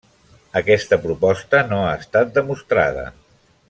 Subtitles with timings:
[0.61, 3.09] Aquesta proposta no ha estat demostrada.